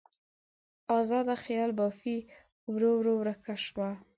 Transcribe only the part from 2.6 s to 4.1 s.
ورو ورو ورکه شوه.